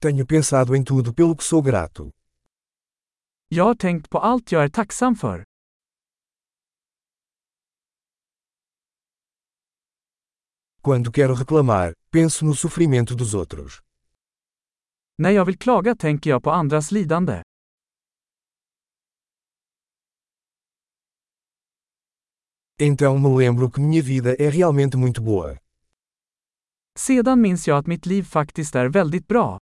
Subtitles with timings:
[0.00, 2.12] Tenho pensado em tudo pelo que sou grato.
[3.48, 5.44] Jag har tänkt på allt jag är tacksam för.
[10.82, 13.82] Quando quero reclamar, penso no sofrimento dos outros.
[15.18, 17.42] När jag vill klaga tänker jag på andras lidande.
[22.80, 25.58] Então me lembro que minha vida é realmente muito boa.
[26.98, 29.58] Sedan minns jag att mitt liv faktiskt är väldigt bra.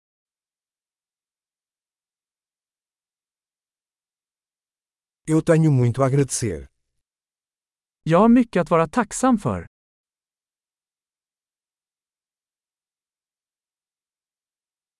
[5.27, 6.67] Eu tenho muito a agradecer.
[8.03, 9.67] Jag har mycket att vara tacksam för.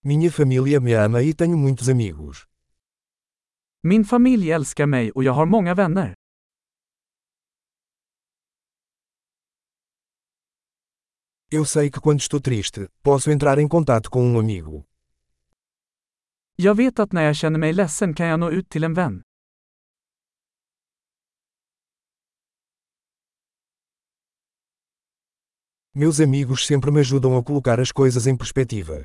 [0.03, 2.47] Minha família me ama e tenho muitos amigos.
[3.83, 6.15] Min familj älskar mig och jag har många vänner.
[11.53, 14.85] Eu sei que quando estou triste, posso entrar em contato com um amigo.
[16.57, 19.23] Jag vet att när jag känner mig ledsen kan jag nå ut till en vän.
[25.93, 29.05] Meus amigos sempre me ajudam a colocar as coisas em perspectiva.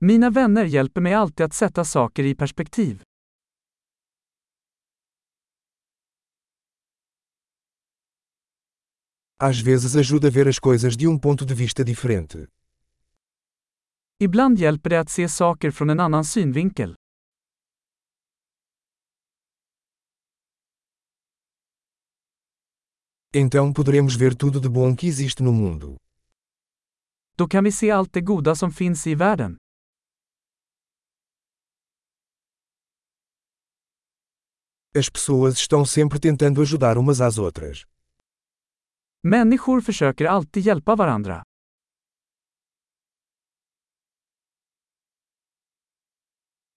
[0.00, 3.02] Mina vänner hjälper mig alltid att sätta saker i perspektiv.
[9.38, 12.48] Às vezes ajuda a ver as coisas de um ponto de vista diferente.
[14.18, 16.94] Ibland hjälper det att se saker från en annan synvinkel.
[23.38, 25.96] Então poderemos ver tudo de bom que existe no mundo.
[27.36, 29.56] Då kan vi se allt det goda som finns i världen.
[34.96, 37.84] As pessoas estão sempre tentando ajudar umas às outras.
[39.22, 41.42] Människor försöker alltid hjälpa varandra.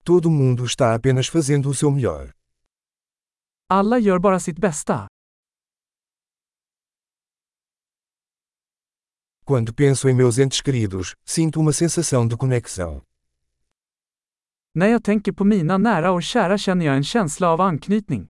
[0.03, 2.33] Todo mundo está apenas fazendo o seu melhor.
[3.69, 5.07] Alla gör bara sitt bästa.
[9.49, 13.02] Quando penso em meus entes queridos, sinto uma sensação de conexão.
[14.76, 18.27] När jag tänker på mina nära och kära känner jag en känsla av anknytning.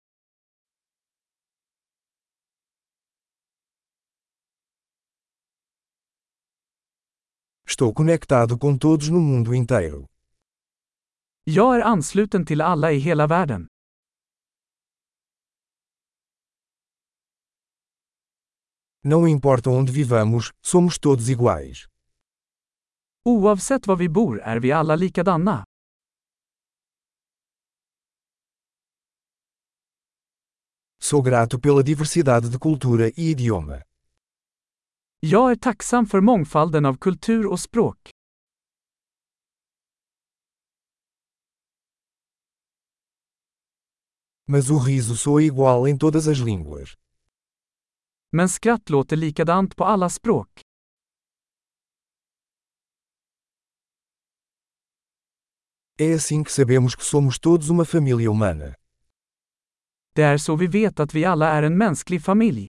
[7.68, 10.08] Estou conectado com todos no mundo inteiro.
[11.44, 13.68] Jag är ansluten till alla i hela världen.
[19.10, 21.88] Não importa onde vivamos, somos todos iguais.
[23.26, 25.64] Oavsett var vi bor är vi alla likadana.
[31.00, 33.82] Sou grato pela diversidade de cultura e idioma.
[35.20, 38.10] Jag är tacksam för mångfalden av kultur och språk.
[44.48, 47.07] Mas o riso soa igual em todas as línguas.
[48.30, 50.50] Men skratt låter likadant på alla språk.
[56.00, 58.76] É assim que sabemos que somos todos uma família humana.
[60.16, 62.68] Det är så vi vet att vi alla är en mänsklig familj.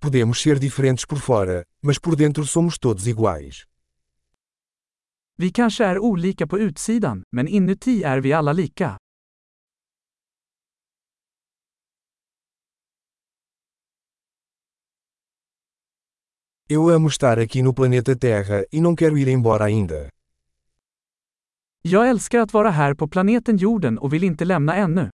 [0.00, 3.64] Podemos ser diferentes por fora, mas por dentro somos todos iguais.
[5.38, 8.98] Vi kanske är olika på utsidan, men inuti är vi alla lika.
[16.68, 20.10] Eu amo estar aqui no planeta Terra e não quero ir embora ainda.
[21.82, 25.10] Jag älskar att vara här på planeten jorden och vill inte lämna ännu.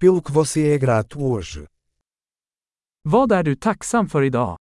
[0.00, 1.66] Pelo que você é grato hoje.
[3.08, 4.58] Vad är du tacksam för idag?